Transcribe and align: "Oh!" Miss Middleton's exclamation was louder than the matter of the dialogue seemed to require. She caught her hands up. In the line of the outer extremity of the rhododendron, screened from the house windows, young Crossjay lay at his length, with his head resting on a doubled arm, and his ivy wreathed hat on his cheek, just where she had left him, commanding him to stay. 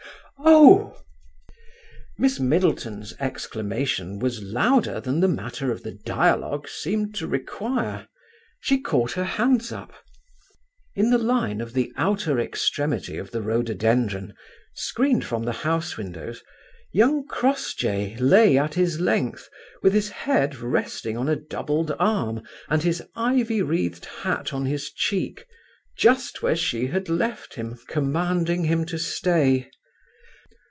"Oh!" 0.43 0.99
Miss 2.17 2.39
Middleton's 2.39 3.13
exclamation 3.19 4.17
was 4.17 4.41
louder 4.41 4.99
than 4.99 5.19
the 5.19 5.27
matter 5.27 5.71
of 5.71 5.83
the 5.83 5.91
dialogue 5.91 6.67
seemed 6.67 7.13
to 7.15 7.27
require. 7.27 8.07
She 8.59 8.79
caught 8.81 9.11
her 9.11 9.23
hands 9.23 9.71
up. 9.71 9.93
In 10.95 11.11
the 11.11 11.19
line 11.19 11.61
of 11.61 11.73
the 11.73 11.93
outer 11.95 12.39
extremity 12.39 13.19
of 13.19 13.29
the 13.29 13.43
rhododendron, 13.43 14.33
screened 14.73 15.25
from 15.25 15.43
the 15.43 15.51
house 15.61 15.95
windows, 15.95 16.41
young 16.91 17.27
Crossjay 17.27 18.15
lay 18.19 18.57
at 18.57 18.73
his 18.73 18.99
length, 18.99 19.47
with 19.83 19.93
his 19.93 20.09
head 20.09 20.55
resting 20.55 21.15
on 21.15 21.29
a 21.29 21.35
doubled 21.35 21.95
arm, 21.99 22.41
and 22.67 22.81
his 22.81 23.03
ivy 23.15 23.61
wreathed 23.61 24.05
hat 24.05 24.53
on 24.53 24.65
his 24.65 24.91
cheek, 24.91 25.45
just 25.95 26.41
where 26.41 26.55
she 26.55 26.87
had 26.87 27.09
left 27.09 27.53
him, 27.53 27.77
commanding 27.87 28.63
him 28.63 28.85
to 28.87 28.97
stay. 28.97 29.69